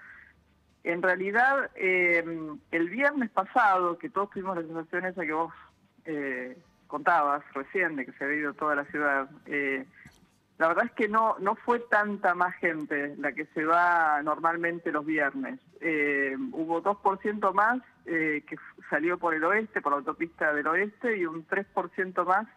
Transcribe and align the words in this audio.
En 0.84 1.01
realidad, 1.01 1.71
eh, 1.76 2.23
el 2.71 2.89
viernes 2.89 3.31
pasado, 3.31 3.98
que 3.98 4.09
todos 4.09 4.29
tuvimos 4.29 4.57
la 4.57 4.62
sensación 4.62 5.05
esa 5.05 5.26
que 5.26 5.34
vos 5.34 5.53
eh, 6.05 6.57
contabas 6.87 7.43
recién, 7.53 7.95
de 7.95 8.05
que 8.05 8.12
se 8.12 8.23
había 8.23 8.37
ido 8.37 8.53
toda 8.53 8.76
la 8.76 8.85
ciudad, 8.85 9.29
eh, 9.48 9.85
la 10.57 10.69
verdad 10.69 10.85
es 10.85 10.91
que 10.93 11.09
no 11.09 11.35
no 11.39 11.55
fue 11.55 11.79
tanta 11.79 12.34
más 12.34 12.55
gente 12.55 13.15
la 13.17 13.34
que 13.34 13.45
se 13.48 13.65
va 13.65 14.21
normalmente 14.23 14.91
los 14.91 15.05
viernes. 15.05 15.59
Eh, 15.81 16.35
hubo 16.53 16.81
2% 16.81 17.53
más 17.53 17.81
eh, 18.05 18.43
que 18.47 18.55
salió 18.89 19.17
por 19.17 19.34
el 19.34 19.43
oeste, 19.43 19.81
por 19.81 19.91
la 19.91 19.97
autopista 19.97 20.53
del 20.53 20.67
oeste, 20.67 21.17
y 21.17 21.25
un 21.25 21.45
3% 21.45 22.25
más 22.25 22.47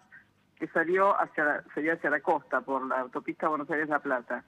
que 0.56 0.68
salió 0.68 1.18
hacia 1.20 1.64
sería 1.74 1.94
hacia 1.94 2.10
la 2.10 2.20
costa, 2.20 2.60
por 2.60 2.86
la 2.86 3.00
autopista 3.00 3.48
Buenos 3.48 3.70
Aires-La 3.70 4.00
Plata. 4.00 4.44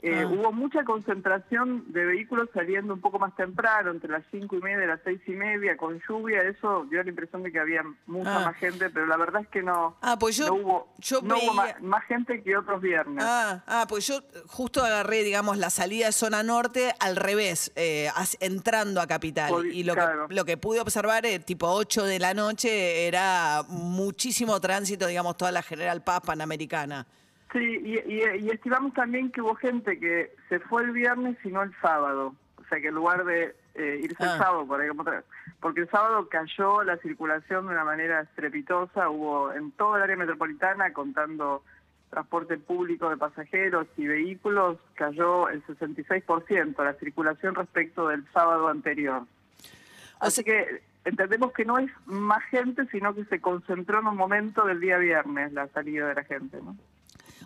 Eh, 0.00 0.22
Ah. 0.22 0.26
Hubo 0.28 0.52
mucha 0.52 0.84
concentración 0.84 1.92
de 1.92 2.04
vehículos 2.04 2.48
saliendo 2.54 2.94
un 2.94 3.00
poco 3.00 3.18
más 3.18 3.34
temprano, 3.34 3.90
entre 3.90 4.08
las 4.10 4.22
cinco 4.30 4.54
y 4.56 4.60
media 4.60 4.84
y 4.84 4.86
las 4.86 5.00
seis 5.02 5.20
y 5.26 5.32
media, 5.32 5.76
con 5.76 6.00
lluvia. 6.08 6.42
Eso 6.42 6.86
dio 6.88 7.02
la 7.02 7.08
impresión 7.10 7.42
de 7.42 7.50
que 7.50 7.58
había 7.58 7.82
mucha 8.06 8.36
Ah. 8.42 8.44
más 8.46 8.56
gente, 8.58 8.90
pero 8.90 9.06
la 9.06 9.16
verdad 9.16 9.42
es 9.42 9.48
que 9.48 9.60
no, 9.60 9.96
Ah, 10.00 10.16
pues 10.16 10.36
yo- 10.36 10.46
no 10.46 10.54
hubo, 10.54 10.94
yo 10.98 11.20
no 11.22 11.34
hubo 11.34 11.40
veía- 11.40 11.52
más, 11.52 11.82
más 11.82 12.04
gente 12.04 12.40
que 12.44 12.56
otros 12.56 12.80
viernes. 12.80 13.24
Ah, 13.26 13.64
ah, 13.66 13.86
pues 13.88 14.06
yo 14.06 14.20
justo 14.46 14.84
agarré, 14.84 15.24
digamos, 15.24 15.58
la 15.58 15.70
salida 15.70 16.06
de 16.06 16.12
zona 16.12 16.44
norte 16.44 16.92
al 17.00 17.16
revés, 17.16 17.72
eh, 17.74 18.08
entrando 18.38 19.00
a 19.00 19.06
Capital. 19.08 19.66
Y 19.66 19.82
lo, 19.82 19.94
claro. 19.94 20.28
que, 20.28 20.34
lo 20.36 20.44
que 20.44 20.56
pude 20.56 20.80
observar, 20.80 21.26
eh, 21.26 21.40
tipo 21.40 21.66
8 21.66 22.04
de 22.04 22.20
la 22.20 22.34
noche, 22.34 23.08
era 23.08 23.62
muchísimo 23.68 24.60
tránsito, 24.60 25.08
digamos, 25.08 25.36
toda 25.36 25.50
la 25.50 25.62
General 25.62 26.02
Paz 26.04 26.20
Panamericana. 26.24 27.06
Sí, 27.52 27.58
y, 27.82 27.98
y- 28.12 28.44
y 28.46 28.50
estimamos 28.50 28.92
también 28.94 29.30
que 29.32 29.40
hubo 29.40 29.54
gente 29.54 29.98
que 29.98 30.34
se 30.48 30.60
fue 30.60 30.82
el 30.82 30.90
viernes 30.92 31.36
y 31.44 31.48
no 31.48 31.62
el 31.62 31.74
sábado. 31.80 32.34
O 32.56 32.64
sea, 32.68 32.80
que 32.80 32.88
en 32.88 32.94
lugar 32.94 33.24
de 33.24 33.54
eh, 33.74 34.00
irse 34.02 34.16
Ah. 34.22 34.32
el 34.32 34.38
sábado, 34.38 34.66
por 34.66 34.82
ejemplo, 34.82 35.10
porque 35.60 35.80
el 35.82 35.88
sábado 35.90 36.28
cayó 36.28 36.82
la 36.82 36.96
circulación 36.98 37.66
de 37.66 37.72
una 37.72 37.84
manera 37.84 38.20
estrepitosa, 38.20 39.08
hubo 39.08 39.52
en 39.52 39.70
toda 39.72 39.98
el 39.98 40.02
área 40.02 40.16
metropolitana, 40.16 40.92
contando 40.92 41.62
transporte 42.10 42.56
público 42.58 43.08
de 43.08 43.16
pasajeros 43.16 43.86
y 43.96 44.06
vehículos, 44.06 44.78
cayó 44.94 45.48
el 45.48 45.62
66% 45.66 46.82
la 46.84 46.94
circulación 46.94 47.54
respecto 47.54 48.08
del 48.08 48.24
sábado 48.32 48.68
anterior. 48.68 49.22
Así 50.20 50.42
que 50.42 50.82
entendemos 51.04 51.52
que 51.52 51.64
no 51.64 51.78
es 51.78 51.90
más 52.06 52.42
gente, 52.44 52.86
sino 52.90 53.14
que 53.14 53.24
se 53.26 53.40
concentró 53.40 54.00
en 54.00 54.06
un 54.08 54.16
momento 54.16 54.64
del 54.66 54.80
día 54.80 54.98
viernes 54.98 55.52
la 55.52 55.68
salida 55.68 56.08
de 56.08 56.14
la 56.14 56.24
gente, 56.24 56.58
¿no? 56.62 56.76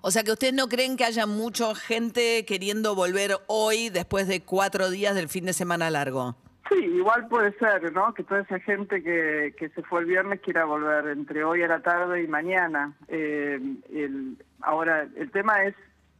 O 0.04 0.10
sea 0.10 0.24
que 0.24 0.32
ustedes 0.32 0.52
no 0.52 0.68
creen 0.68 0.96
que 0.96 1.04
haya 1.04 1.26
mucha 1.26 1.72
gente 1.76 2.44
queriendo 2.44 2.96
volver 2.96 3.36
hoy 3.46 3.88
después 3.88 4.26
de 4.26 4.42
cuatro 4.42 4.90
días 4.90 5.14
del 5.14 5.28
fin 5.28 5.46
de 5.46 5.52
semana 5.52 5.90
largo. 5.90 6.34
Sí, 6.68 6.74
igual 6.74 7.28
puede 7.28 7.56
ser, 7.58 7.92
¿no? 7.92 8.12
Que 8.12 8.24
toda 8.24 8.40
esa 8.40 8.58
gente 8.58 9.00
que, 9.00 9.54
que 9.56 9.68
se 9.68 9.82
fue 9.82 10.00
el 10.00 10.06
viernes 10.06 10.40
quiera 10.40 10.64
volver 10.64 11.06
entre 11.06 11.44
hoy 11.44 11.62
a 11.62 11.68
la 11.68 11.82
tarde 11.82 12.20
y 12.20 12.26
mañana. 12.26 12.94
Eh, 13.06 13.60
el, 13.94 14.36
ahora, 14.60 15.06
el 15.14 15.30
tema 15.30 15.62
es 15.62 15.74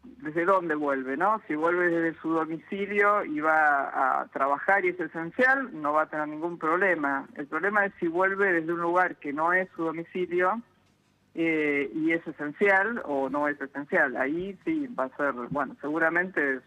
desde 0.04 0.44
dónde 0.44 0.76
vuelve, 0.76 1.16
¿no? 1.16 1.42
Si 1.48 1.56
vuelve 1.56 1.88
desde 1.88 2.20
su 2.20 2.30
domicilio 2.34 3.24
y 3.24 3.40
va 3.40 4.20
a 4.20 4.28
trabajar 4.28 4.84
y 4.84 4.90
es 4.90 5.00
esencial, 5.00 5.70
no 5.72 5.92
va 5.92 6.02
a 6.02 6.08
tener 6.08 6.28
ningún 6.28 6.56
problema. 6.56 7.26
El 7.34 7.48
problema 7.48 7.84
es 7.86 7.92
si 7.98 8.06
vuelve 8.06 8.52
desde 8.52 8.72
un 8.72 8.80
lugar 8.80 9.16
que 9.16 9.32
no 9.32 9.52
es 9.52 9.68
su 9.74 9.82
domicilio 9.82 10.62
eh, 11.34 11.90
y 11.94 12.12
es 12.12 12.26
esencial 12.26 13.02
o 13.04 13.28
no 13.30 13.48
es 13.48 13.60
esencial. 13.60 14.16
Ahí 14.16 14.58
sí 14.64 14.86
va 14.98 15.04
a 15.04 15.16
ser, 15.16 15.32
bueno, 15.50 15.76
seguramente 15.80 16.60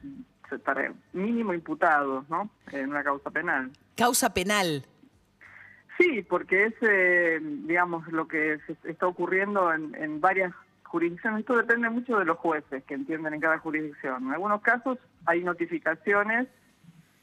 se 0.49 0.55
estará 0.55 0.91
mínimo 1.13 1.53
imputado, 1.53 2.25
¿no? 2.29 2.49
En 2.71 2.89
una 2.89 3.03
causa 3.03 3.29
penal. 3.29 3.71
Causa 3.95 4.33
penal. 4.33 4.85
Sí, 5.97 6.25
porque 6.27 6.65
es, 6.65 6.73
eh, 6.81 7.39
digamos, 7.41 8.07
lo 8.11 8.27
que 8.27 8.59
se 8.67 8.91
está 8.91 9.07
ocurriendo 9.07 9.71
en, 9.73 9.95
en 9.95 10.19
varias 10.19 10.53
jurisdicciones. 10.83 11.41
Esto 11.41 11.57
depende 11.57 11.89
mucho 11.89 12.19
de 12.19 12.25
los 12.25 12.37
jueces 12.37 12.83
que 12.83 12.93
entienden 12.93 13.33
en 13.33 13.39
cada 13.39 13.59
jurisdicción. 13.59 14.23
En 14.23 14.33
algunos 14.33 14.61
casos 14.61 14.97
hay 15.25 15.43
notificaciones, 15.43 16.47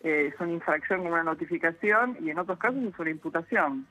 eh, 0.00 0.30
es 0.32 0.40
una 0.40 0.52
infracción 0.52 1.02
con 1.02 1.12
una 1.12 1.22
notificación, 1.22 2.16
y 2.20 2.30
en 2.30 2.38
otros 2.38 2.58
casos 2.58 2.82
es 2.82 2.98
una 2.98 3.10
imputación. 3.10 3.86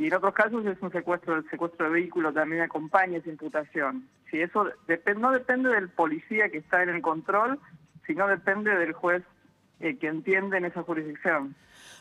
Y 0.00 0.06
en 0.06 0.14
otros 0.14 0.32
casos 0.32 0.64
es 0.64 0.80
un 0.80 0.90
secuestro, 0.90 1.36
el 1.36 1.50
secuestro 1.50 1.84
de 1.84 1.92
vehículo 1.92 2.32
también 2.32 2.62
acompaña 2.62 3.18
esa 3.18 3.28
imputación. 3.28 4.08
Si 4.30 4.40
eso 4.40 4.64
dep- 4.88 5.14
no 5.18 5.30
depende 5.30 5.68
del 5.68 5.90
policía 5.90 6.48
que 6.48 6.56
está 6.56 6.82
en 6.82 6.88
el 6.88 7.02
control, 7.02 7.58
sino 8.06 8.26
depende 8.26 8.74
del 8.76 8.94
juez 8.94 9.22
eh, 9.80 9.98
que 9.98 10.06
entiende 10.06 10.56
en 10.56 10.64
esa 10.64 10.82
jurisdicción. 10.84 11.54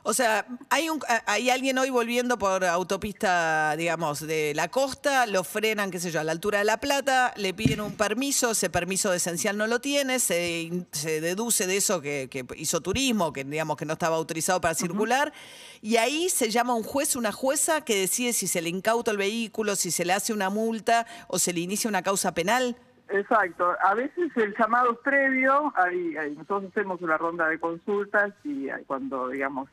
O 0.03 0.13
sea, 0.13 0.45
hay, 0.69 0.89
un, 0.89 0.99
hay 1.25 1.49
alguien 1.49 1.77
hoy 1.77 1.89
volviendo 1.89 2.37
por 2.37 2.63
autopista, 2.63 3.75
digamos, 3.75 4.25
de 4.25 4.53
la 4.55 4.69
costa, 4.69 5.25
lo 5.25 5.43
frenan, 5.43 5.91
qué 5.91 5.99
sé 5.99 6.11
yo, 6.11 6.19
a 6.19 6.23
la 6.23 6.31
altura 6.31 6.59
de 6.59 6.65
La 6.65 6.77
Plata, 6.77 7.33
le 7.35 7.53
piden 7.53 7.81
un 7.81 7.95
permiso, 7.97 8.51
ese 8.51 8.69
permiso 8.69 9.11
de 9.11 9.17
esencial 9.17 9.57
no 9.57 9.67
lo 9.67 9.79
tiene, 9.81 10.19
se, 10.19 10.69
se 10.91 11.19
deduce 11.19 11.67
de 11.67 11.77
eso 11.77 12.01
que, 12.01 12.29
que 12.31 12.45
hizo 12.55 12.81
turismo, 12.81 13.33
que 13.33 13.43
digamos 13.43 13.75
que 13.75 13.85
no 13.85 13.93
estaba 13.93 14.15
autorizado 14.15 14.61
para 14.61 14.73
circular, 14.73 15.33
y 15.81 15.97
ahí 15.97 16.29
se 16.29 16.49
llama 16.49 16.75
un 16.75 16.83
juez, 16.83 17.15
una 17.15 17.31
jueza 17.31 17.81
que 17.81 17.95
decide 17.95 18.33
si 18.33 18.47
se 18.47 18.61
le 18.61 18.69
incauta 18.69 19.11
el 19.11 19.17
vehículo, 19.17 19.75
si 19.75 19.91
se 19.91 20.05
le 20.05 20.13
hace 20.13 20.33
una 20.33 20.49
multa 20.49 21.05
o 21.27 21.39
se 21.39 21.51
le 21.51 21.59
inicia 21.59 21.89
una 21.89 22.03
causa 22.03 22.33
penal. 22.33 22.77
Exacto. 23.09 23.75
A 23.81 23.95
veces 23.95 24.31
el 24.35 24.55
llamado 24.57 24.91
es 24.93 24.99
previo, 24.99 25.73
ahí, 25.75 26.15
ahí 26.15 26.35
nosotros 26.35 26.65
hacemos 26.71 27.01
una 27.01 27.17
ronda 27.17 27.47
de 27.47 27.59
consultas 27.59 28.33
y 28.43 28.69
ahí 28.69 28.83
cuando, 28.85 29.29
digamos, 29.29 29.67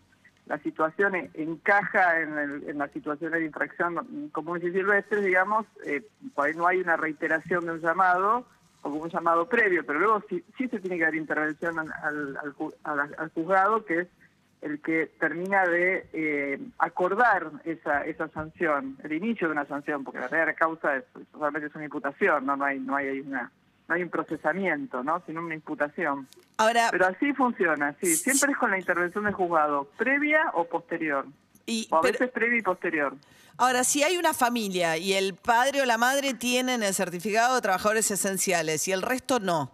la 0.47 0.59
situación 0.59 1.15
e- 1.17 1.31
encaja 1.35 2.21
en, 2.21 2.39
el- 2.39 2.69
en 2.69 2.79
la 2.79 2.89
situación 2.89 3.33
de 3.33 3.45
infracción 3.45 4.29
comunes 4.33 4.65
y 4.65 4.73
silvestres, 4.73 5.25
digamos, 5.25 5.67
eh, 5.85 6.03
ahí 6.37 6.55
no 6.55 6.67
hay 6.67 6.81
una 6.81 6.97
reiteración 6.97 7.65
de 7.67 7.73
un 7.73 7.81
llamado 7.81 8.47
o 8.83 8.89
un 8.89 9.09
llamado 9.11 9.49
previo, 9.49 9.85
pero 9.85 9.99
luego 9.99 10.23
sí, 10.29 10.45
sí 10.57 10.69
se 10.69 10.79
tiene 10.81 10.99
que 10.99 11.05
dar 11.05 11.15
intervención 11.15 11.79
al, 11.79 11.93
al, 12.03 12.37
al 12.37 12.55
ju- 12.55 12.75
al- 12.85 13.15
al 13.19 13.31
juzgado, 13.31 13.85
que 13.85 14.01
es 14.01 14.09
el 14.63 14.81
que 14.81 15.07
termina 15.21 15.67
de 15.67 16.09
eh, 16.13 16.59
acordar 16.79 17.51
esa, 17.65 18.05
esa 18.05 18.29
sanción, 18.29 18.97
el 19.03 19.13
inicio 19.13 19.49
de 19.49 19.53
una 19.53 19.67
sanción, 19.67 20.03
porque 20.05 20.21
la 20.21 20.29
real 20.29 20.55
causa 20.55 20.97
es 20.97 21.05
solamente 21.33 21.67
es 21.69 21.75
una 21.75 21.85
imputación, 21.85 22.47
no, 22.47 22.57
no 22.57 22.65
hay, 22.65 22.79
no 22.81 22.97
hay 22.97 23.21
una, 23.21 23.51
no 23.89 23.95
hay 23.95 24.03
un 24.03 24.11
procesamiento, 24.11 25.03
¿no? 25.03 25.23
sino 25.27 25.41
una 25.41 25.55
imputación. 25.55 26.27
Ahora, 26.59 26.89
Pero 26.91 27.07
así 27.07 27.33
funciona, 27.35 27.95
sí, 28.01 28.17
siempre 28.17 28.53
es 28.53 28.59
con 28.59 28.71
la 28.71 28.79
intervención 28.79 29.25
del 29.25 29.35
juzgado, 29.35 29.89
previa 29.97 30.51
o 30.55 30.65
posterior, 30.65 31.27
y, 31.67 31.87
o 31.91 31.97
a 31.97 32.01
pero- 32.01 32.13
veces 32.13 32.31
previa 32.31 32.59
y 32.59 32.63
posterior. 32.63 33.15
Ahora, 33.59 33.85
si 33.85 34.03
hay 34.03 34.19
una 34.19 34.35
familia 34.35 34.99
y 34.99 35.15
el 35.15 35.35
padre 35.35 35.81
o 35.81 35.87
la 35.87 35.97
madre 35.97 36.35
tienen 36.35 36.83
el 36.83 36.93
certificado 36.93 37.55
de 37.55 37.63
trabajadores 37.63 38.11
esenciales 38.11 38.87
y 38.87 38.93
el 38.93 39.01
resto 39.01 39.41
no. 39.41 39.73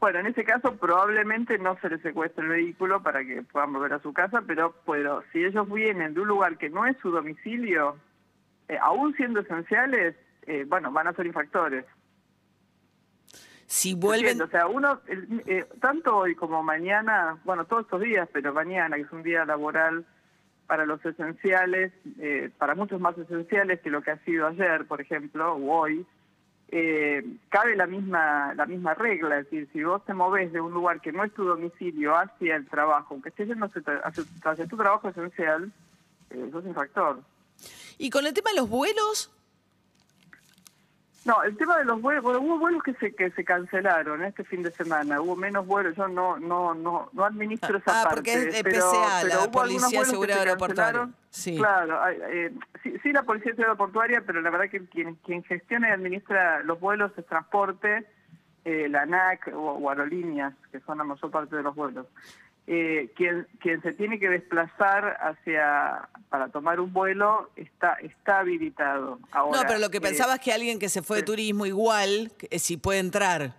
Bueno, 0.00 0.20
en 0.20 0.26
ese 0.26 0.44
caso 0.44 0.74
probablemente 0.76 1.58
no 1.58 1.78
se 1.80 1.88
les 1.90 2.00
secuestre 2.02 2.44
el 2.44 2.50
vehículo 2.50 3.02
para 3.02 3.24
que 3.24 3.42
puedan 3.42 3.72
volver 3.72 3.94
a 3.94 3.98
su 4.00 4.12
casa, 4.12 4.42
pero, 4.46 4.74
pero 4.86 5.22
si 5.32 5.44
ellos 5.44 5.70
vienen 5.70 6.14
de 6.14 6.20
un 6.20 6.28
lugar 6.28 6.56
que 6.56 6.70
no 6.70 6.86
es 6.86 6.96
su 7.02 7.10
domicilio, 7.10 7.96
eh, 8.68 8.78
aún 8.80 9.14
siendo 9.16 9.40
esenciales, 9.40 10.16
eh, 10.46 10.64
bueno, 10.68 10.90
van 10.92 11.08
a 11.08 11.12
ser 11.14 11.26
infractores. 11.26 11.84
Si 13.66 13.94
vuelven, 13.94 14.40
O 14.40 14.46
sea, 14.48 14.66
uno, 14.68 15.00
el- 15.08 15.42
eh, 15.46 15.66
tanto 15.80 16.16
hoy 16.16 16.34
como 16.36 16.62
mañana, 16.62 17.38
bueno, 17.44 17.64
todos 17.64 17.82
estos 17.84 18.00
días, 18.00 18.28
pero 18.32 18.52
mañana, 18.54 18.96
que 18.96 19.02
es 19.02 19.12
un 19.12 19.22
día 19.24 19.44
laboral 19.44 20.04
para 20.66 20.86
los 20.86 21.04
esenciales, 21.04 21.92
eh, 22.18 22.50
para 22.58 22.74
muchos 22.74 23.00
más 23.00 23.16
esenciales 23.18 23.80
que 23.80 23.90
lo 23.90 24.02
que 24.02 24.12
ha 24.12 24.18
sido 24.24 24.46
ayer, 24.46 24.86
por 24.86 25.00
ejemplo, 25.00 25.54
o 25.54 25.80
hoy, 25.80 26.06
eh, 26.68 27.24
cabe 27.48 27.76
la 27.76 27.86
misma 27.86 28.52
la 28.54 28.66
misma 28.66 28.94
regla, 28.94 29.38
es 29.38 29.44
decir, 29.44 29.68
si 29.72 29.82
vos 29.84 30.04
te 30.04 30.14
movés 30.14 30.52
de 30.52 30.60
un 30.60 30.72
lugar 30.72 31.00
que 31.00 31.12
no 31.12 31.22
es 31.22 31.32
tu 31.34 31.44
domicilio 31.44 32.16
hacia 32.16 32.56
el 32.56 32.66
trabajo, 32.68 33.14
aunque 33.14 33.28
estés 33.28 33.46
yendo 33.48 33.66
hacia, 34.02 34.66
tu 34.66 34.76
trabajo 34.76 35.08
esencial, 35.08 35.70
eh, 36.30 36.44
eso 36.48 36.58
es 36.58 36.64
un 36.64 36.74
factor. 36.74 37.20
¿Y 37.98 38.10
con 38.10 38.26
el 38.26 38.34
tema 38.34 38.50
de 38.50 38.56
los 38.56 38.68
vuelos? 38.68 39.32
No, 41.26 41.42
el 41.42 41.56
tema 41.56 41.76
de 41.78 41.84
los 41.84 42.00
vuelos, 42.00 42.24
hubo 42.24 42.58
vuelos 42.58 42.84
que 42.84 42.94
se 42.94 43.12
que 43.12 43.30
se 43.32 43.44
cancelaron 43.44 44.22
este 44.22 44.44
fin 44.44 44.62
de 44.62 44.70
semana, 44.70 45.20
hubo 45.20 45.34
menos 45.34 45.66
vuelos, 45.66 45.96
yo 45.96 46.06
no 46.06 46.38
no 46.38 46.72
no 46.72 47.10
no 47.12 47.24
administro 47.24 47.78
esa 47.78 48.00
ah, 48.00 48.04
parte. 48.04 48.14
porque 48.14 48.34
es 48.34 48.54
de 48.54 48.62
PCA, 48.62 49.24
la 49.24 49.50
Policía 49.50 50.00
de 50.00 50.06
Seguridad 50.06 50.38
Aeroportuaria. 50.38 51.08
Sí. 51.30 51.56
Claro, 51.56 51.98
eh, 52.08 52.52
sí, 52.82 53.12
la 53.12 53.24
Policía 53.24 53.50
de 53.50 53.56
Seguridad 53.56 53.70
Aeroportuaria, 53.70 54.22
pero 54.24 54.40
la 54.40 54.50
verdad 54.50 54.70
que 54.70 54.86
quien, 54.86 55.16
quien 55.16 55.42
gestiona 55.42 55.88
y 55.88 55.92
administra 55.92 56.62
los 56.62 56.78
vuelos 56.78 57.10
es 57.16 57.26
transporte, 57.26 58.06
eh, 58.64 58.88
la 58.88 59.02
ANAC 59.02 59.48
o, 59.52 59.72
o 59.72 59.90
aerolíneas, 59.90 60.54
que 60.70 60.78
son 60.80 60.98
la 60.98 61.04
mayor 61.04 61.30
parte 61.32 61.56
de 61.56 61.64
los 61.64 61.74
vuelos 61.74 62.06
eh, 62.66 63.12
quien, 63.16 63.46
quien 63.60 63.80
se 63.82 63.92
tiene 63.92 64.18
que 64.18 64.28
desplazar 64.28 65.16
hacia 65.20 66.08
para 66.28 66.48
tomar 66.48 66.80
un 66.80 66.92
vuelo 66.92 67.50
está 67.56 67.94
está 67.94 68.40
habilitado. 68.40 69.20
Ahora, 69.30 69.62
no, 69.62 69.66
pero 69.66 69.78
lo 69.78 69.90
que 69.90 70.00
pensaba 70.00 70.34
es 70.34 70.40
que 70.40 70.52
alguien 70.52 70.78
que 70.78 70.88
se 70.88 71.02
fue 71.02 71.18
de 71.18 71.22
turismo 71.22 71.66
igual, 71.66 72.32
si 72.50 72.76
puede 72.76 72.98
entrar. 72.98 73.54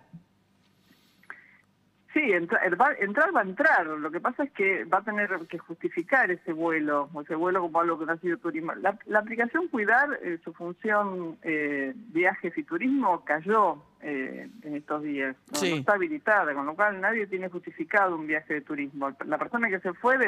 Sí, 2.18 2.32
entrar 2.32 2.80
va, 2.80 2.92
entrar 2.98 3.32
va 3.34 3.42
a 3.42 3.44
entrar. 3.44 3.86
Lo 3.86 4.10
que 4.10 4.18
pasa 4.18 4.42
es 4.42 4.50
que 4.50 4.82
va 4.86 4.98
a 4.98 5.04
tener 5.04 5.30
que 5.48 5.56
justificar 5.56 6.28
ese 6.32 6.52
vuelo, 6.52 7.08
o 7.12 7.20
ese 7.20 7.36
vuelo 7.36 7.60
como 7.60 7.80
algo 7.80 7.96
que 7.96 8.06
no 8.06 8.12
ha 8.12 8.16
sido 8.16 8.38
turismo. 8.38 8.72
La, 8.74 9.20
aplicación 9.20 9.68
Cuidar, 9.68 10.18
eh, 10.24 10.40
su 10.42 10.52
función 10.52 11.38
eh, 11.42 11.92
viajes 11.94 12.58
y 12.58 12.64
turismo 12.64 13.24
cayó 13.24 13.84
eh, 14.00 14.48
en 14.64 14.74
estos 14.74 15.04
días. 15.04 15.36
¿no? 15.52 15.62
está 15.62 15.92
habilitada, 15.92 16.54
con 16.54 16.66
lo 16.66 16.74
cual 16.74 17.00
nadie 17.00 17.28
tiene 17.28 17.50
justificado 17.50 18.16
un 18.16 18.26
viaje 18.26 18.54
de 18.54 18.60
turismo. 18.62 19.12
La 19.24 19.38
persona 19.38 19.68
que 19.68 19.78
se 19.78 19.92
fue 19.92 20.18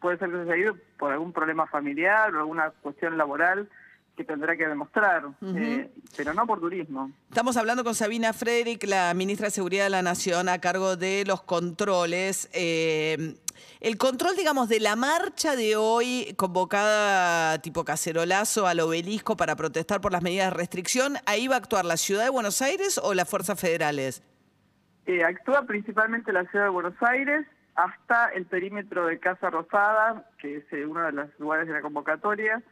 puede 0.00 0.18
ser 0.18 0.28
que 0.28 0.44
se 0.44 0.52
haya 0.52 0.56
ido 0.56 0.76
por 0.98 1.12
algún 1.12 1.32
problema 1.32 1.68
familiar 1.68 2.34
o 2.34 2.40
alguna 2.40 2.72
cuestión 2.82 3.16
laboral 3.16 3.68
que 4.16 4.24
tendrá 4.24 4.56
que 4.56 4.66
demostrar, 4.66 5.24
eh, 5.42 5.90
pero 6.16 6.32
no 6.32 6.46
por 6.46 6.58
turismo. 6.58 7.10
Estamos 7.28 7.56
hablando 7.58 7.84
con 7.84 7.94
Sabina 7.94 8.32
Frederick, 8.32 8.82
la 8.84 9.12
ministra 9.12 9.48
de 9.48 9.50
Seguridad 9.50 9.84
de 9.84 9.90
la 9.90 10.02
Nación, 10.02 10.48
a 10.48 10.58
cargo 10.58 10.96
de 10.96 11.24
los 11.26 11.42
controles. 11.42 12.48
Eh, 12.54 13.36
el 13.80 13.98
control, 13.98 14.34
digamos, 14.36 14.70
de 14.70 14.80
la 14.80 14.96
marcha 14.96 15.54
de 15.54 15.76
hoy, 15.76 16.34
convocada 16.38 17.58
tipo 17.60 17.84
cacerolazo 17.84 18.66
al 18.66 18.80
obelisco 18.80 19.36
para 19.36 19.54
protestar 19.54 20.00
por 20.00 20.12
las 20.12 20.22
medidas 20.22 20.50
de 20.50 20.56
restricción, 20.56 21.16
¿ahí 21.26 21.46
va 21.46 21.56
a 21.56 21.58
actuar 21.58 21.84
la 21.84 21.98
Ciudad 21.98 22.24
de 22.24 22.30
Buenos 22.30 22.62
Aires 22.62 22.98
o 23.02 23.12
las 23.12 23.28
fuerzas 23.28 23.60
federales? 23.60 24.22
Eh, 25.04 25.22
actúa 25.24 25.62
principalmente 25.66 26.32
la 26.32 26.44
Ciudad 26.46 26.64
de 26.64 26.70
Buenos 26.70 26.94
Aires 27.02 27.46
hasta 27.74 28.28
el 28.28 28.46
perímetro 28.46 29.06
de 29.06 29.18
Casa 29.18 29.50
Rosada, 29.50 30.24
que 30.38 30.56
es 30.56 30.64
uno 30.88 31.02
de 31.02 31.12
los 31.12 31.28
lugares 31.38 31.66
de 31.68 31.74
la 31.74 31.82
convocatoria 31.82 32.62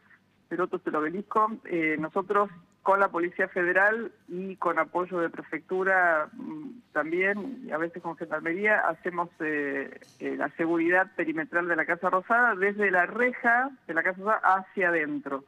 otro 0.59 0.79
del 0.79 0.95
Obelisco. 0.95 1.51
Eh, 1.65 1.97
nosotros 1.99 2.49
con 2.83 2.99
la 2.99 3.09
Policía 3.09 3.47
Federal 3.47 4.11
y 4.27 4.57
con 4.57 4.77
apoyo 4.77 5.19
de 5.19 5.29
Prefectura 5.29 6.29
mm, 6.33 6.91
también, 6.93 7.63
y 7.65 7.71
a 7.71 7.77
veces 7.77 8.03
con 8.03 8.15
Gendarmería, 8.15 8.79
hacemos 8.87 9.29
eh, 9.39 9.99
eh, 10.19 10.35
la 10.37 10.49
seguridad 10.51 11.11
perimetral 11.15 11.67
de 11.67 11.75
la 11.75 11.85
Casa 11.85 12.11
Rosada 12.11 12.53
desde 12.55 12.91
la 12.91 13.07
reja 13.07 13.71
de 13.87 13.93
la 13.95 14.03
Casa 14.03 14.19
Rosada 14.19 14.41
hacia 14.43 14.89
adentro. 14.89 15.43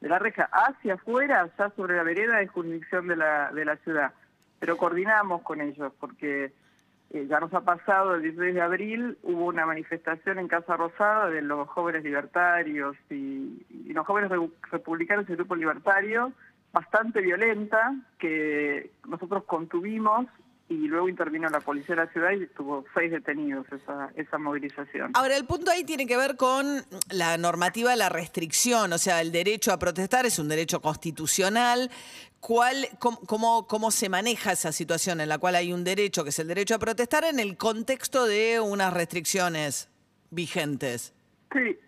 De 0.00 0.08
la 0.08 0.18
reja 0.18 0.48
hacia 0.52 0.94
afuera, 0.94 1.50
ya 1.58 1.70
sobre 1.70 1.96
la 1.96 2.04
vereda 2.04 2.36
de 2.38 2.46
jurisdicción 2.46 3.08
de 3.08 3.16
la, 3.16 3.50
de 3.50 3.64
la 3.64 3.76
ciudad. 3.78 4.12
Pero 4.60 4.76
coordinamos 4.76 5.42
con 5.42 5.60
ellos 5.60 5.92
porque 5.98 6.52
eh, 7.10 7.26
ya 7.28 7.40
nos 7.40 7.54
ha 7.54 7.60
pasado 7.60 8.14
el 8.14 8.22
16 8.22 8.54
de 8.54 8.60
abril, 8.60 9.18
hubo 9.22 9.46
una 9.46 9.64
manifestación 9.64 10.38
en 10.38 10.48
Casa 10.48 10.76
Rosada 10.76 11.30
de 11.30 11.40
los 11.40 11.68
jóvenes 11.68 12.02
libertarios 12.02 12.96
y, 13.10 13.64
los 13.92 14.06
jóvenes 14.06 14.30
republicanos 14.70 15.26
del 15.26 15.36
grupo 15.36 15.54
libertario, 15.54 16.32
bastante 16.72 17.22
violenta, 17.22 17.94
que 18.18 18.90
nosotros 19.08 19.44
contuvimos 19.44 20.26
y 20.68 20.88
luego 20.88 21.08
intervino 21.08 21.48
la 21.48 21.60
policía 21.60 21.94
de 21.94 22.04
la 22.04 22.12
ciudad 22.12 22.32
y 22.32 22.46
tuvo 22.48 22.84
seis 22.92 23.10
detenidos 23.10 23.66
esa, 23.72 24.10
esa 24.16 24.38
movilización. 24.38 25.12
Ahora, 25.14 25.36
el 25.36 25.44
punto 25.44 25.70
ahí 25.70 25.84
tiene 25.84 26.06
que 26.06 26.16
ver 26.16 26.36
con 26.36 26.82
la 27.10 27.38
normativa 27.38 27.90
de 27.90 27.96
la 27.96 28.08
restricción, 28.08 28.92
o 28.92 28.98
sea, 28.98 29.20
el 29.20 29.30
derecho 29.30 29.72
a 29.72 29.78
protestar 29.78 30.26
es 30.26 30.38
un 30.38 30.48
derecho 30.48 30.80
constitucional. 30.80 31.90
¿Cuál, 32.40 32.88
cómo, 32.98 33.66
cómo, 33.66 33.90
se 33.90 34.08
maneja 34.08 34.52
esa 34.52 34.70
situación 34.70 35.20
en 35.20 35.28
la 35.28 35.38
cual 35.38 35.56
hay 35.56 35.72
un 35.72 35.84
derecho, 35.84 36.22
que 36.22 36.30
es 36.30 36.38
el 36.38 36.48
derecho 36.48 36.74
a 36.74 36.78
protestar, 36.78 37.24
en 37.24 37.40
el 37.40 37.56
contexto 37.56 38.26
de 38.26 38.60
unas 38.60 38.92
restricciones 38.92 39.88
vigentes? 40.30 41.12
Sí, 41.52 41.78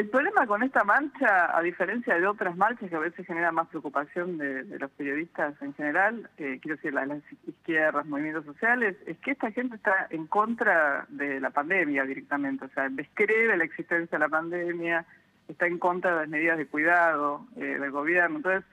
el 0.00 0.08
problema 0.08 0.46
con 0.46 0.62
esta 0.62 0.82
marcha, 0.82 1.54
a 1.54 1.60
diferencia 1.60 2.18
de 2.18 2.26
otras 2.26 2.56
marchas 2.56 2.88
que 2.88 2.96
a 2.96 3.00
veces 3.00 3.26
generan 3.26 3.54
más 3.54 3.68
preocupación 3.68 4.38
de, 4.38 4.64
los 4.78 4.90
periodistas 4.92 5.60
en 5.60 5.74
general, 5.74 6.30
eh, 6.38 6.58
quiero 6.62 6.76
decir, 6.76 6.94
las, 6.94 7.06
las, 7.06 7.22
izquierdas, 7.46 8.06
movimientos 8.06 8.46
sociales, 8.46 8.96
es 9.04 9.18
que 9.18 9.32
esta 9.32 9.50
gente 9.52 9.76
está 9.76 10.06
en 10.08 10.26
contra 10.26 11.04
de 11.10 11.38
la 11.38 11.50
pandemia 11.50 12.04
directamente, 12.04 12.64
o 12.64 12.70
sea, 12.70 12.88
descree 12.88 13.54
la 13.54 13.64
existencia 13.64 14.18
de 14.18 14.24
la 14.24 14.30
pandemia, 14.30 15.04
está 15.48 15.66
en 15.66 15.78
contra 15.78 16.12
de 16.12 16.20
las 16.20 16.28
medidas 16.30 16.56
de 16.56 16.66
cuidado 16.66 17.46
eh, 17.56 17.60
del 17.78 17.90
gobierno. 17.90 18.38
Entonces, 18.38 18.64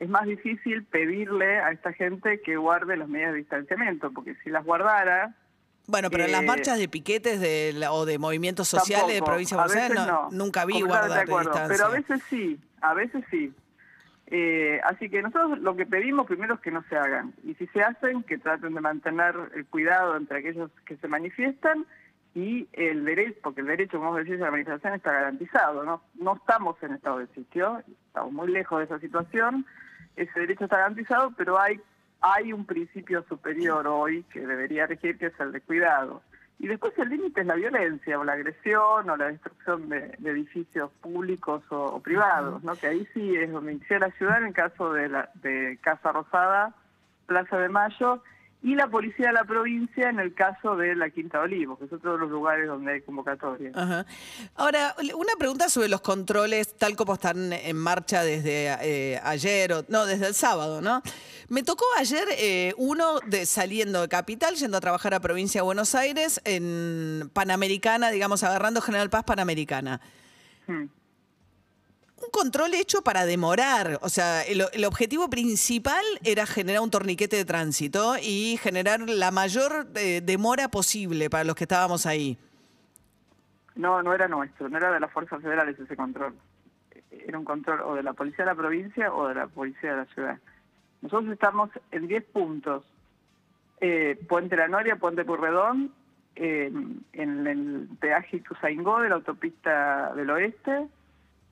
es 0.00 0.08
más 0.08 0.26
difícil 0.26 0.82
pedirle 0.82 1.60
a 1.60 1.70
esta 1.70 1.92
gente 1.92 2.40
que 2.40 2.56
guarde 2.56 2.96
las 2.96 3.08
medidas 3.08 3.34
de 3.34 3.38
distanciamiento, 3.38 4.10
porque 4.10 4.34
si 4.42 4.50
las 4.50 4.64
guardara, 4.64 5.36
bueno, 5.86 6.10
pero 6.10 6.24
en 6.24 6.32
las 6.32 6.42
eh, 6.42 6.46
marchas 6.46 6.78
de 6.78 6.88
piquetes 6.88 7.40
de, 7.40 7.74
o 7.90 8.04
de 8.04 8.18
movimientos 8.18 8.68
sociales 8.68 9.14
de 9.14 9.22
provincia 9.22 9.56
de 9.56 9.62
Buenos 9.64 9.82
Aires 9.82 10.02
nunca 10.30 10.64
vi 10.64 10.80
guardar 10.80 11.26
distancia. 11.26 11.68
Pero 11.68 11.86
a 11.86 11.90
veces 11.90 12.22
sí, 12.28 12.58
a 12.80 12.94
veces 12.94 13.24
sí. 13.30 13.52
Eh, 14.34 14.80
así 14.84 15.10
que 15.10 15.20
nosotros 15.20 15.58
lo 15.58 15.76
que 15.76 15.84
pedimos 15.84 16.26
primero 16.26 16.54
es 16.54 16.60
que 16.60 16.70
no 16.70 16.82
se 16.88 16.96
hagan. 16.96 17.34
Y 17.44 17.54
si 17.54 17.66
se 17.66 17.82
hacen, 17.82 18.22
que 18.22 18.38
traten 18.38 18.74
de 18.74 18.80
mantener 18.80 19.34
el 19.54 19.66
cuidado 19.66 20.16
entre 20.16 20.38
aquellos 20.38 20.70
que 20.86 20.96
se 20.96 21.08
manifiestan 21.08 21.84
y 22.34 22.66
el 22.72 23.04
derecho, 23.04 23.38
porque 23.42 23.60
el 23.60 23.66
derecho, 23.66 23.98
como 23.98 24.16
decís, 24.16 24.40
a 24.40 24.44
la 24.46 24.50
manifestación 24.50 24.94
está 24.94 25.12
garantizado. 25.12 25.84
¿no? 25.84 26.02
no 26.14 26.36
estamos 26.36 26.82
en 26.82 26.94
estado 26.94 27.18
de 27.18 27.26
sitio, 27.34 27.82
estamos 28.06 28.32
muy 28.32 28.50
lejos 28.50 28.78
de 28.78 28.86
esa 28.86 28.98
situación. 29.00 29.66
Ese 30.16 30.40
derecho 30.40 30.64
está 30.64 30.78
garantizado, 30.78 31.32
pero 31.36 31.60
hay 31.60 31.78
hay 32.22 32.52
un 32.52 32.64
principio 32.64 33.24
superior 33.28 33.86
hoy 33.88 34.22
que 34.32 34.46
debería 34.46 34.86
regir, 34.86 35.18
que 35.18 35.26
es 35.26 35.40
el 35.40 35.52
de 35.52 35.60
cuidado. 35.60 36.22
Y 36.60 36.68
después 36.68 36.96
el 36.96 37.08
límite 37.08 37.40
es 37.40 37.46
la 37.48 37.56
violencia, 37.56 38.18
o 38.18 38.24
la 38.24 38.34
agresión, 38.34 39.10
o 39.10 39.16
la 39.16 39.26
destrucción 39.26 39.88
de, 39.88 40.16
edificios 40.24 40.92
públicos 41.00 41.64
o, 41.70 42.00
privados, 42.00 42.62
¿no? 42.62 42.76
que 42.76 42.86
ahí 42.86 43.08
sí 43.12 43.36
es 43.36 43.50
donde 43.50 43.72
inicia 43.72 43.98
la 43.98 44.12
ciudad, 44.12 44.38
en 44.38 44.46
el 44.46 44.54
caso 44.54 44.92
de, 44.92 45.08
la, 45.08 45.30
de 45.42 45.78
Casa 45.82 46.12
Rosada, 46.12 46.72
Plaza 47.26 47.58
de 47.58 47.68
Mayo, 47.68 48.22
y 48.62 48.76
la 48.76 48.86
policía 48.86 49.28
de 49.28 49.32
la 49.32 49.44
provincia 49.44 50.08
en 50.08 50.20
el 50.20 50.34
caso 50.34 50.76
de 50.76 50.94
la 50.94 51.10
Quinta 51.10 51.40
Olivo, 51.40 51.76
que 51.76 51.86
es 51.86 51.92
otro 51.92 52.12
de 52.12 52.18
los 52.18 52.30
lugares 52.30 52.68
donde 52.68 52.92
hay 52.92 53.00
convocatoria. 53.00 53.72
Ahora, 54.54 54.94
una 55.16 55.32
pregunta 55.36 55.68
sobre 55.68 55.88
los 55.88 56.00
controles, 56.00 56.76
tal 56.76 56.94
como 56.94 57.14
están 57.14 57.52
en 57.52 57.76
marcha 57.76 58.22
desde 58.22 58.68
eh, 58.82 59.20
ayer, 59.24 59.72
o 59.72 59.84
no, 59.88 60.06
desde 60.06 60.28
el 60.28 60.34
sábado, 60.34 60.80
¿no? 60.80 61.02
Me 61.48 61.64
tocó 61.64 61.84
ayer 61.98 62.28
eh, 62.38 62.72
uno 62.76 63.18
de, 63.26 63.46
saliendo 63.46 64.00
de 64.00 64.08
Capital, 64.08 64.54
yendo 64.54 64.76
a 64.76 64.80
trabajar 64.80 65.12
a 65.14 65.20
provincia 65.20 65.60
de 65.60 65.64
Buenos 65.64 65.96
Aires, 65.96 66.40
en 66.44 67.30
Panamericana, 67.32 68.10
digamos, 68.10 68.44
agarrando 68.44 68.80
General 68.80 69.10
Paz 69.10 69.24
Panamericana. 69.24 70.00
Hmm 70.68 70.84
un 72.22 72.30
control 72.30 72.74
hecho 72.74 73.02
para 73.02 73.24
demorar. 73.24 73.98
O 74.02 74.08
sea, 74.08 74.42
el, 74.42 74.84
objetivo 74.84 75.28
principal 75.28 76.04
era 76.24 76.46
generar 76.46 76.82
un 76.82 76.90
torniquete 76.90 77.36
de 77.36 77.44
tránsito 77.44 78.14
y 78.20 78.58
generar 78.58 79.00
la 79.00 79.30
mayor 79.30 79.88
eh, 79.94 80.20
demora 80.22 80.68
posible 80.68 81.30
para 81.30 81.44
los 81.44 81.54
que 81.56 81.64
estábamos 81.64 82.06
ahí. 82.06 82.38
No, 83.74 84.02
no 84.02 84.14
era 84.14 84.28
nuestro, 84.28 84.68
no 84.68 84.76
era 84.76 84.92
de 84.92 85.00
las 85.00 85.10
fuerzas 85.10 85.40
federales 85.42 85.78
ese 85.78 85.96
control. 85.96 86.34
Era 87.10 87.38
un 87.38 87.44
control 87.44 87.80
o 87.80 87.94
de 87.94 88.02
la 88.02 88.12
policía 88.12 88.44
de 88.44 88.50
la 88.50 88.56
provincia 88.56 89.12
o 89.12 89.28
de 89.28 89.34
la 89.34 89.46
policía 89.46 89.90
de 89.92 89.96
la 89.96 90.06
ciudad. 90.06 90.38
Nosotros 91.00 91.32
estamos 91.32 91.70
en 91.90 92.06
10 92.06 92.24
puntos. 92.26 92.84
Eh, 93.80 94.18
Puente 94.28 94.56
La 94.56 94.68
Noria, 94.68 94.96
Puente 94.96 95.24
Purredón, 95.24 95.92
en 96.34 97.04
el 97.12 97.88
peaje 98.00 98.38
Ituzaingó 98.38 99.00
de 99.00 99.08
la 99.08 99.16
autopista 99.16 100.14
del 100.14 100.30
oeste, 100.30 100.88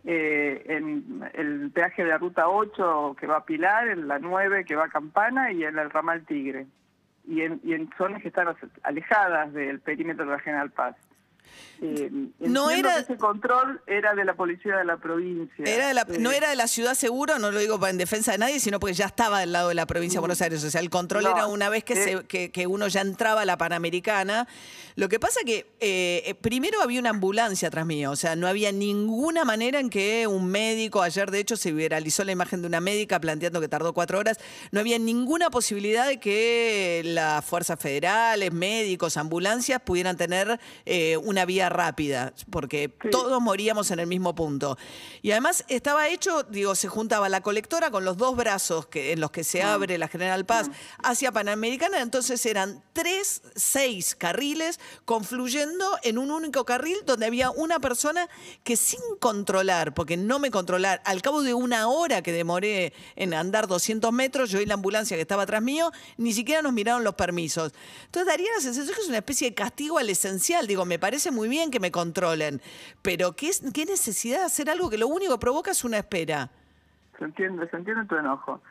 eh, 0.05 0.65
en 0.67 1.29
el 1.35 1.71
peaje 1.73 2.03
de 2.03 2.11
la 2.11 2.19
ruta 2.19 2.49
8 2.49 3.17
que 3.19 3.27
va 3.27 3.39
a 3.39 3.45
Pilar, 3.45 3.89
en 3.89 4.09
la 4.09 4.19
9 4.19 4.65
que 4.65 4.77
va 4.77 4.87
a 4.87 4.91
Campana 4.91 5.53
y 5.53 5.65
en 5.65 5.79
el 5.79 5.91
ramal 5.91 6.25
Tigre. 6.25 6.67
Y 7.27 7.43
en, 7.43 7.61
y 7.63 7.75
en 7.75 7.91
zonas 7.97 8.23
que 8.23 8.29
están 8.29 8.49
alejadas 8.83 9.53
del 9.53 9.81
perímetro 9.81 10.25
de 10.25 10.33
la 10.33 10.41
General 10.41 10.71
Paz. 10.71 10.97
Eh, 11.83 12.11
No 12.41 12.71
era- 12.71 12.99
ese 12.99 13.17
control 13.17 13.81
era 13.87 14.15
de 14.15 14.25
la 14.27 14.35
policía 14.35 14.77
de 14.77 14.85
la 14.85 14.99
provincia. 14.99 15.65
Era 15.65 15.89
de 15.89 15.95
la- 15.95 16.03
Eh, 16.03 16.19
no 16.19 16.31
era 16.31 16.51
de 16.51 16.57
la 16.57 16.67
ciudad 16.69 16.95
seguro, 16.95 17.39
no 17.39 17.51
lo 17.51 17.59
digo 17.59 17.85
en 17.87 17.97
defensa 17.97 18.33
de 18.33 18.39
nadie, 18.39 18.61
sino 18.61 18.79
porque 18.79 18.93
ya 18.95 19.07
estaba 19.07 19.41
del 19.41 19.53
lado 19.53 19.71
de 19.71 19.75
la 19.75 19.87
provincia 19.87 20.19
de 20.19 20.21
Buenos 20.21 20.43
Aires. 20.43 20.63
O 20.63 20.71
sea, 20.71 20.81
el 20.83 20.91
control 20.91 21.23
No, 21.25 21.31
era 21.31 21.47
una 21.47 21.71
vez 21.71 21.83
que, 21.85 21.95
eh, 21.95 22.05
se- 22.19 22.25
que, 22.27 22.51
que 22.53 22.67
uno 22.67 22.87
ya 22.89 23.01
entraba 23.01 23.43
a 23.43 23.45
la 23.47 23.57
Panamericana. 23.57 24.47
Lo 24.97 25.09
que 25.09 25.19
pasa 25.19 25.41
que 25.47 25.67
eh, 25.81 26.35
primero 26.43 26.83
había 26.83 27.01
una 27.01 27.11
ambulancia 27.11 27.69
atrás 27.69 27.87
mío, 27.87 28.11
o 28.11 28.17
sea, 28.17 28.37
no 28.37 28.47
había 28.47 28.73
ninguna 28.73 29.45
manera 29.47 29.81
en 29.81 29.89
que 29.89 30.27
un 30.27 30.47
médico, 30.49 31.01
ayer 31.01 31.31
de 31.31 31.39
hecho 31.39 31.57
se 31.57 31.73
viralizó 31.73 32.25
la 32.25 32.33
imagen 32.33 32.61
de 32.61 32.67
una 32.69 32.81
médica 32.81 33.19
planteando 33.21 33.61
que 33.63 33.69
tardó 33.69 33.95
cuatro 33.95 34.19
horas, 34.19 34.39
no 34.73 34.81
había 34.81 34.99
ninguna 34.99 35.49
posibilidad 35.49 36.07
de 36.07 36.21
que 36.21 37.01
las 37.05 37.43
fuerzas 37.45 37.79
federales, 37.81 38.53
médicos, 38.53 39.17
ambulancias 39.17 39.81
pudieran 39.81 40.17
tener 40.19 40.61
eh, 40.85 41.17
una 41.31 41.45
vía 41.45 41.69
rápida, 41.69 42.35
porque 42.51 42.95
Sí. 43.03 43.11
todos 43.11 43.41
moríamos 43.41 43.91
en 43.91 44.01
el 44.01 44.07
mismo 44.07 44.35
punto. 44.35 44.77
Y 45.23 45.31
además 45.31 45.65
estaba 45.69 46.09
hecho, 46.09 46.43
digo, 46.45 46.75
se 46.75 46.89
juntaba 46.89 47.29
la 47.29 47.41
colectora 47.41 47.91
con 47.91 48.05
los 48.05 48.17
dos 48.17 48.37
brazos 48.37 48.87
que, 48.87 49.13
en 49.13 49.21
los 49.21 49.31
que 49.31 49.45
se 49.45 49.63
abre 49.63 49.97
la 49.99 50.09
General 50.09 50.45
Paz 50.45 50.69
hacia 51.03 51.33
Panamericana, 51.33 52.01
entonces 52.01 52.45
eran 52.47 52.83
tres, 52.93 53.43
seis 53.57 54.15
carriles 54.15 54.79
confluyendo 55.05 55.99
en 56.03 56.19
un 56.19 56.31
único 56.31 56.65
carril 56.65 56.97
donde 57.07 57.27
había 57.27 57.51
una 57.51 57.79
persona 57.79 58.29
que 58.65 58.77
sin 58.77 59.01
controlar, 59.21 59.93
porque 59.95 60.17
no 60.17 60.39
me 60.39 60.51
controlar, 60.51 61.03
al 61.05 61.21
cabo 61.23 61.43
de 61.43 61.53
una 61.55 61.89
hora 61.89 62.23
que 62.23 62.33
demoré 62.33 62.93
en 63.17 63.35
andar 63.35 63.67
200 63.67 64.13
metros, 64.13 64.51
yo 64.51 64.61
y 64.61 64.67
la 64.67 64.75
ambulancia 64.75 65.17
que 65.17 65.21
estaba 65.21 65.43
atrás 65.43 65.61
mío, 65.63 65.93
ni 66.17 66.33
siquiera 66.33 66.63
nos 66.63 66.73
miraron 66.73 67.05
los 67.05 67.15
permisos. 67.15 67.73
Entonces 68.07 68.27
daría 68.27 68.49
la 68.57 68.63
sensación 68.63 68.95
que 68.95 69.03
es 69.03 69.09
una 69.09 69.19
especie 69.19 69.51
de 69.51 69.55
castigo 69.55 69.99
al 69.99 70.09
esencial. 70.09 70.67
Digo, 70.67 70.87
me 70.87 70.99
parece 70.99 71.20
muy 71.31 71.49
bien 71.49 71.71
que 71.71 71.81
me 71.81 71.91
controlen, 71.91 72.63
pero 73.03 73.37
¿qué, 73.37 73.49
es, 73.49 73.63
qué 73.75 73.85
necesidad 73.85 74.39
de 74.39 74.45
hacer 74.47 74.71
algo 74.71 74.89
que 74.89 74.97
lo 74.97 75.09
único 75.09 75.35
que 75.35 75.41
provoca 75.41 75.73
es 75.73 75.85
una 75.85 75.99
espera? 75.99 76.49
Se 77.19 77.25
entiende, 77.27 77.69
se 77.69 77.77
entiende 77.77 78.07
tu 78.07 78.17
enojo. 78.17 78.63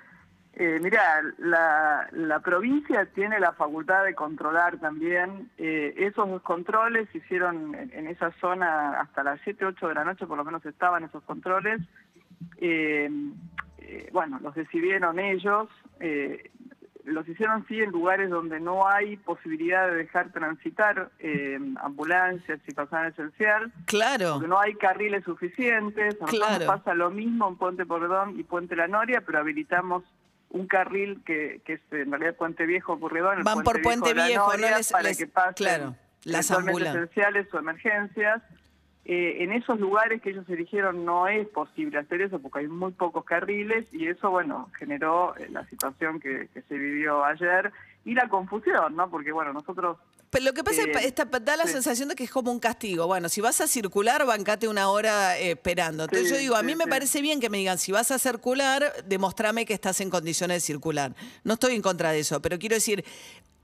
Eh, 0.53 0.79
mirá, 0.82 1.22
la, 1.38 2.41
provincia 2.44 3.06
tiene 3.13 3.39
la 3.39 3.53
facultad 3.53 4.03
de 4.03 4.15
controlar 4.15 4.77
también. 4.79 5.50
eh, 5.58 5.94
esos 5.98 6.41
controles 6.41 7.08
se 7.12 7.20
hicieron 7.20 7.75
en, 7.75 8.08
esa 8.08 8.32
zona 8.41 9.00
hasta 9.00 9.24
las 9.24 9.39
7, 9.44 9.65
8 9.65 9.88
de 9.88 9.94
la 9.94 10.03
noche, 10.03 10.25
por 10.25 10.38
lo 10.38 10.44
menos 10.44 10.65
estaban 10.65 11.03
esos 11.03 11.24
controles. 11.24 11.79
Eh, 12.58 13.10
eh, 13.77 14.10
bueno, 14.12 14.39
los 14.41 14.56
decidieron 14.56 15.20
ellos. 15.20 15.70
Los 17.10 17.28
hicieron 17.28 17.66
sí 17.68 17.82
en 17.82 17.92
lugares 17.92 18.30
donde 18.30 18.60
no 18.60 18.88
hay 18.88 19.18
posibilidad 19.18 19.88
de 19.89 19.96
dejar 19.96 20.32
transitar 20.32 21.10
eh, 21.20 21.60
ambulancias 21.82 22.60
y 22.68 22.74
personal 22.74 23.08
esencial 23.12 23.72
Claro. 23.86 24.34
porque 24.34 24.48
no 24.48 24.60
hay 24.60 24.75
carriles 24.75 25.24
suficientes. 25.24 26.16
A 26.22 26.25
Claro. 26.25 26.66
pasa 26.66 26.94
lo 26.94 27.10
mismo 27.10 27.48
en 27.50 27.56
Puente 27.58 27.86
Porredón 27.86 28.39
y 28.39 28.44
Puente 28.44 28.75
La 28.75 28.88
Noria, 28.88 29.22
pero 29.25 29.39
habilitamos 29.39 30.04
un 30.51 30.68
carril 30.68 31.22
que, 31.25 31.62
que 31.66 31.74
es 31.74 31.82
en 31.92 32.10
realidad 32.12 32.36
Puente 32.36 32.66
Viejo 32.66 33.00
Porredón. 33.00 33.44
Van 33.44 33.62
por 33.63 33.82
Puente 33.82 34.13
Viejo, 34.13 34.51
no 34.51 34.58
les- 34.58 34.92
para 34.92 35.04
les- 35.04 35.18
que 35.18 35.28
pasen 35.28 35.54
claro, 35.56 35.96
las 36.24 36.50
eventualmente 36.50 36.89
ambulan- 36.89 36.96
esenciales 37.04 37.54
o 37.54 37.60
emergencias. 37.60 38.42
Eh, 39.06 39.44
en 39.44 39.53
esos 39.53 39.79
lugares 39.79 40.22
que 40.22 40.29
ellos 40.32 40.48
eligieron 40.50 41.03
no 41.06 41.27
es 41.27 41.48
posible 41.48 41.98
hacer 41.98 42.22
eso 42.22 42.38
porque 42.39 42.60
hay 42.60 42.68
muy 42.68 42.91
pocos 42.91 43.24
carriles 43.25 43.88
y 43.91 44.08
eso, 44.08 44.29
bueno, 44.29 44.70
generó 44.77 45.36
eh, 45.38 45.48
la 45.50 45.65
situación 45.68 46.20
que, 46.20 46.48
que 46.53 46.62
se 46.63 46.77
vivió 46.77 47.24
ayer 47.24 47.72
y 48.06 48.13
la 48.13 48.29
confusión, 48.29 48.96
¿no? 48.96 49.10
Porque, 49.10 49.32
bueno, 49.32 49.51
nosotros 49.53 49.98
Pero 50.29 50.46
lo 50.46 50.53
que 50.53 50.63
pasa 50.63 50.82
es 50.82 50.88
Eh, 50.88 50.91
que 50.91 51.06
esta- 51.08 51.25
da 51.25 51.58
la 51.58 51.65
sí. 51.65 51.72
sensación 51.74 52.10
de 52.10 52.15
que 52.15 52.24
es 52.25 52.29
como 52.29 52.51
un 52.51 52.60
castigo. 52.60 53.08
Bueno, 53.08 53.29
si 53.29 53.41
vas 53.41 53.62
a 53.62 53.68
circular, 53.68 54.25
bancate 54.27 54.68
una 54.68 54.89
hora 54.89 55.39
eh, 55.39 55.51
esperando. 55.51 56.03
Entonces 56.03 56.27
Sí, 56.27 56.36
yo 56.36 56.39
digo, 56.39 56.56
a 56.56 56.60
sí, 56.60 56.65
mí 56.68 56.75
me 56.75 56.86
parece 56.86 57.22
bien 57.24 57.39
que 57.39 57.50
me 57.50 57.58
digan, 57.58 57.79
si 57.79 57.91
vas 57.91 58.12
a 58.12 58.20
circular, 58.20 58.94
demostrame 59.08 59.65
que 59.65 59.74
estás 59.74 60.01
en 60.01 60.12
condiciones 60.12 60.58
de 60.58 60.62
circular. 60.62 61.15
No 61.44 61.53
estoy 61.56 61.74
en 61.75 61.82
contra 61.82 62.12
de 62.12 62.20
eso, 62.20 62.41
pero 62.44 62.60
quiero 62.60 62.75
decir, 62.75 63.03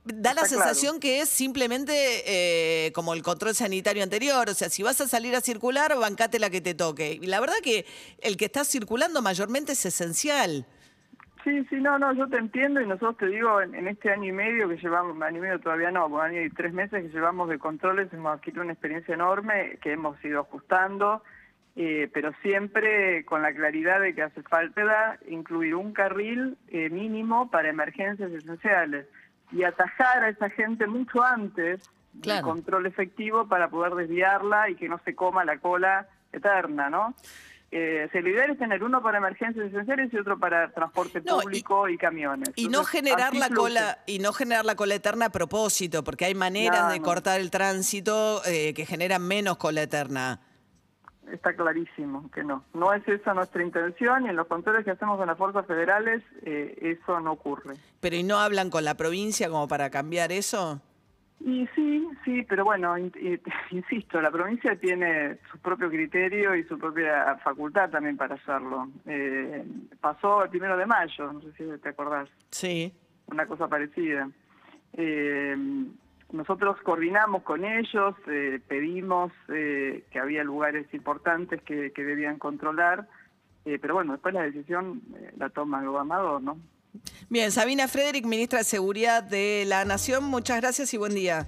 da 0.06 0.34
la 0.34 0.44
sensación 0.44 1.00
que 1.00 1.20
es 1.20 1.28
simplemente 1.28 1.92
eh, 2.26 2.92
como 2.92 3.14
el 3.14 3.22
control 3.22 3.54
sanitario 3.54 4.02
anterior. 4.02 4.48
O 4.48 4.54
sea, 4.54 4.68
si 4.68 4.82
vas 4.82 5.00
a 5.00 5.08
salir 5.08 5.34
a 5.34 5.40
circular, 5.40 5.96
bancate 5.98 6.38
la 6.38 6.50
que 6.50 6.60
te 6.60 6.74
toque. 6.74 7.18
Y 7.20 7.26
la 7.26 7.40
verdad 7.40 7.56
que 7.62 7.86
el 8.20 8.36
que 8.36 8.46
está 8.46 8.64
circulando 8.64 9.22
mayormente 9.22 9.72
es 9.72 9.86
esencial. 9.86 10.66
Sí, 11.44 11.64
sí, 11.70 11.76
no, 11.76 11.96
no, 11.96 12.12
yo 12.12 12.28
te 12.28 12.38
entiendo 12.38 12.80
y 12.80 12.86
nosotros 12.86 13.18
te 13.18 13.26
digo, 13.26 13.60
en, 13.60 13.72
en 13.76 13.86
este 13.86 14.10
año 14.10 14.24
y 14.24 14.32
medio 14.32 14.68
que 14.68 14.78
llevamos, 14.78 15.20
año 15.22 15.38
y 15.38 15.42
medio 15.42 15.60
todavía 15.60 15.92
no, 15.92 16.06
un 16.06 16.20
año 16.20 16.42
y 16.42 16.50
tres 16.50 16.72
meses 16.72 17.04
que 17.04 17.08
llevamos 17.08 17.48
de 17.48 17.60
controles, 17.60 18.12
hemos 18.12 18.36
adquirido 18.36 18.64
una 18.64 18.72
experiencia 18.72 19.14
enorme 19.14 19.78
que 19.80 19.92
hemos 19.92 20.22
ido 20.24 20.40
ajustando, 20.40 21.22
eh, 21.76 22.10
pero 22.12 22.32
siempre 22.42 23.24
con 23.26 23.42
la 23.42 23.54
claridad 23.54 24.00
de 24.00 24.12
que 24.12 24.22
hace 24.22 24.42
falta 24.42 25.20
incluir 25.28 25.76
un 25.76 25.92
carril 25.92 26.56
eh, 26.66 26.90
mínimo 26.90 27.48
para 27.48 27.68
emergencias 27.68 28.32
esenciales 28.32 29.06
y 29.52 29.62
atajar 29.64 30.24
a 30.24 30.28
esa 30.28 30.50
gente 30.50 30.86
mucho 30.86 31.22
antes 31.22 31.80
Claro. 32.22 32.46
del 32.46 32.54
control 32.54 32.86
efectivo 32.86 33.46
para 33.46 33.68
poder 33.68 33.94
desviarla 33.94 34.70
y 34.70 34.74
que 34.76 34.88
no 34.88 34.98
se 35.04 35.14
coma 35.14 35.44
la 35.44 35.58
cola 35.58 36.08
eterna, 36.32 36.88
¿no? 36.88 37.14
Eh, 37.70 38.08
lo 38.12 38.28
ideal 38.30 38.50
es 38.52 38.58
tener 38.58 38.82
uno 38.82 39.02
para 39.02 39.18
emergencias 39.18 39.66
esenciales 39.66 40.10
y 40.14 40.16
otro 40.16 40.38
para 40.38 40.70
transporte 40.70 41.20
No, 41.26 41.40
público 41.40 41.88
y, 41.90 41.98
camiones. 41.98 42.50
Y 42.54 42.68
no 42.68 42.84
generar 42.84 43.34
la 43.34 43.46
fluye. 43.48 43.60
cola 43.60 43.98
y 44.06 44.18
no 44.20 44.32
generar 44.32 44.64
la 44.64 44.76
cola 44.76 44.94
eterna 44.94 45.26
a 45.26 45.30
propósito, 45.30 46.02
porque 46.04 46.24
hay 46.24 46.34
maneras 46.34 46.84
No, 46.84 46.90
de 46.92 46.98
no. 47.00 47.04
cortar 47.04 47.38
el 47.40 47.50
tránsito 47.50 48.40
eh, 48.46 48.72
que 48.72 48.86
generan 48.86 49.26
menos 49.26 49.56
cola 49.58 49.82
eterna. 49.82 50.40
Está 51.32 51.54
clarísimo 51.54 52.30
que 52.30 52.44
no. 52.44 52.64
No 52.74 52.92
es 52.92 53.06
esa 53.08 53.34
nuestra 53.34 53.62
intención 53.62 54.26
y 54.26 54.28
en 54.28 54.36
los 54.36 54.46
controles 54.46 54.84
que 54.84 54.92
hacemos 54.92 55.20
en 55.20 55.26
las 55.26 55.36
fuerzas 55.38 55.66
federales 55.66 56.22
eh, 56.42 56.96
eso 57.00 57.18
no 57.20 57.32
ocurre. 57.32 57.74
Pero 58.00 58.16
¿y 58.16 58.22
no 58.22 58.38
hablan 58.38 58.70
con 58.70 58.84
la 58.84 58.94
provincia 58.96 59.48
como 59.48 59.66
para 59.66 59.90
cambiar 59.90 60.30
eso? 60.32 60.80
Y 61.40 61.66
sí, 61.74 62.08
sí, 62.24 62.42
pero 62.48 62.64
bueno, 62.64 62.96
in- 62.96 63.12
insisto, 63.70 64.20
la 64.22 64.30
provincia 64.30 64.74
tiene 64.76 65.36
su 65.50 65.58
propio 65.58 65.90
criterio 65.90 66.54
y 66.56 66.64
su 66.64 66.78
propia 66.78 67.36
facultad 67.44 67.90
también 67.90 68.16
para 68.16 68.36
hacerlo. 68.36 68.88
Eh, 69.06 69.64
pasó 70.00 70.44
el 70.44 70.50
primero 70.50 70.76
de 70.78 70.86
mayo, 70.86 71.32
no 71.32 71.40
sé 71.42 71.52
si 71.58 71.64
te 71.82 71.88
acordás. 71.90 72.28
Sí. 72.50 72.94
una 73.26 73.46
cosa 73.46 73.68
parecida. 73.68 74.30
Eh, 74.94 75.56
nosotros 76.32 76.76
coordinamos 76.82 77.42
con 77.42 77.64
ellos, 77.64 78.14
eh, 78.26 78.60
pedimos 78.66 79.32
eh, 79.48 80.04
que 80.10 80.18
había 80.18 80.42
lugares 80.42 80.86
importantes 80.92 81.62
que, 81.62 81.92
debían 81.96 82.38
controlar, 82.38 83.08
eh, 83.64 83.78
pero 83.80 83.94
bueno, 83.94 84.12
después 84.12 84.34
la 84.34 84.42
decisión 84.42 85.02
la 85.36 85.50
toma 85.50 85.80
el 85.80 85.88
gobernador, 85.88 86.42
¿no? 86.42 86.58
Bien, 87.28 87.52
Sabina 87.52 87.88
Frederick, 87.88 88.24
ministra 88.24 88.58
de 88.58 88.64
Seguridad 88.64 89.22
de 89.22 89.64
la 89.66 89.84
Nación, 89.84 90.24
muchas 90.24 90.60
gracias 90.60 90.94
y 90.94 90.96
buen 90.96 91.14
día. 91.14 91.46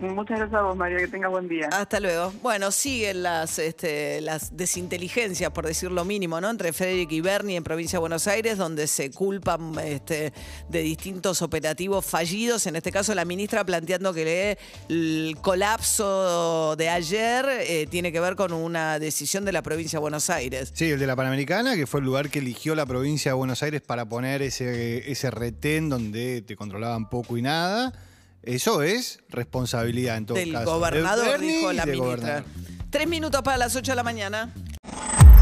Muchas 0.00 0.38
gracias 0.38 0.60
a 0.60 0.62
vos, 0.62 0.76
María, 0.76 0.98
que 0.98 1.08
tengas 1.08 1.30
buen 1.30 1.48
día. 1.48 1.68
Hasta 1.72 1.98
luego. 1.98 2.32
Bueno, 2.40 2.70
siguen 2.70 3.24
las, 3.24 3.58
este, 3.58 4.20
las 4.20 4.56
desinteligencias, 4.56 5.50
por 5.50 5.66
decir 5.66 5.90
lo 5.90 6.04
mínimo, 6.04 6.40
¿no? 6.40 6.50
Entre 6.50 6.72
Frederick 6.72 7.10
y 7.10 7.20
Bernie 7.20 7.56
en 7.56 7.64
provincia 7.64 7.96
de 7.96 8.00
Buenos 8.00 8.28
Aires, 8.28 8.58
donde 8.58 8.86
se 8.86 9.10
culpan 9.10 9.76
este, 9.80 10.32
de 10.68 10.80
distintos 10.82 11.42
operativos 11.42 12.06
fallidos. 12.06 12.66
En 12.68 12.76
este 12.76 12.92
caso, 12.92 13.12
la 13.14 13.24
ministra 13.24 13.64
planteando 13.64 14.14
que 14.14 14.56
el 14.88 15.36
colapso 15.40 16.76
de 16.76 16.88
ayer 16.88 17.46
eh, 17.48 17.88
tiene 17.90 18.12
que 18.12 18.20
ver 18.20 18.36
con 18.36 18.52
una 18.52 19.00
decisión 19.00 19.44
de 19.44 19.50
la 19.50 19.62
provincia 19.62 19.98
de 19.98 20.00
Buenos 20.00 20.30
Aires. 20.30 20.70
Sí, 20.74 20.90
el 20.90 21.00
de 21.00 21.06
la 21.08 21.16
Panamericana, 21.16 21.74
que 21.74 21.88
fue 21.88 21.98
el 21.98 22.06
lugar 22.06 22.30
que 22.30 22.38
eligió 22.38 22.76
la 22.76 22.86
provincia 22.86 23.32
de 23.32 23.34
Buenos 23.34 23.64
Aires 23.64 23.80
para 23.80 24.08
poner 24.08 24.42
ese, 24.42 25.10
ese 25.10 25.30
retén 25.32 25.88
donde 25.88 26.42
te 26.42 26.54
controlaban 26.54 27.08
poco 27.08 27.36
y 27.36 27.42
nada. 27.42 27.92
Eso 28.42 28.82
es 28.82 29.20
responsabilidad 29.28 30.16
en 30.16 30.26
todo 30.26 30.38
Del 30.38 30.52
caso. 30.52 30.64
de 30.64 30.70
gobernador, 30.78 31.28
Bernie 31.28 31.56
dijo 31.58 31.72
la 31.72 31.84
del 31.84 32.00
ministra. 32.00 32.16
gobernador. 32.16 32.44
Tres 32.90 33.06
minutos 33.08 33.42
para 33.42 33.56
las 33.58 33.76
8 33.76 33.92
de 33.92 33.96
la 33.96 34.02
mañana. 34.02 34.50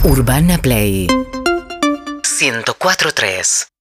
Urbana 0.04 0.58
Play 0.58 1.06
104.3 1.06 3.68